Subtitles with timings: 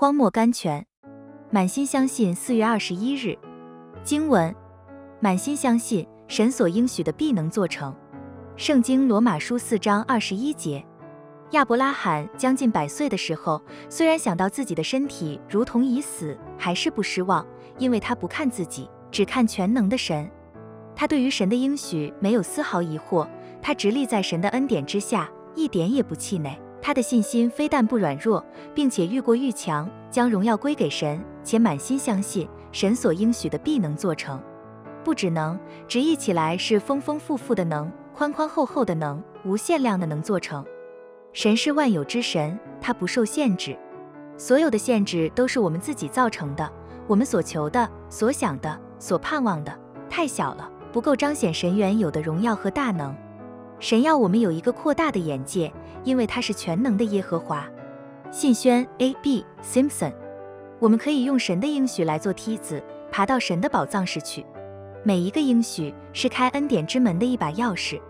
[0.00, 0.86] 荒漠甘泉，
[1.50, 2.32] 满心相信。
[2.32, 3.36] 四月二十一日，
[4.04, 4.54] 经文：
[5.18, 7.92] 满心相信神所应许的必能做成。
[8.54, 10.86] 圣经罗马书四章二十一节。
[11.50, 17.44] 亚伯拉罕将近百岁的时候，虽然想到自己的身体如同已死，还是不失望，
[17.76, 20.30] 因为他不看自己，只看全能的神。
[20.94, 23.28] 他对于神的应许没有丝毫疑惑，
[23.60, 26.56] 他直立在神的恩典之下，一点也不气馁。
[26.80, 34.40] 他的信心非但不软弱，并且愈过愈强，将荣耀归给神，且满心相信神所应许的必能做成。
[35.04, 40.64] 不只能，直译起来是丰丰富富的能，宽宽厚厚的能，无限量的能做成。
[41.32, 43.76] 神是万有之神，他不受限制，
[44.36, 46.70] 所有的限制都是我们自己造成的。
[47.06, 49.78] 我们所求的、所想的、所盼望的，
[50.10, 53.16] 太小了，不够彰显神原有的荣耀和大能。
[53.80, 55.72] 神要我们有一个扩大的眼界，
[56.04, 57.68] 因为他是全能的耶和华。
[58.30, 60.12] 信宣 A B Simpson，
[60.78, 64.44] 我们可以用神的应许来做梯子，爬到神的宝藏室去。
[65.04, 68.00] 每一个应许是开恩典之门的一把钥匙。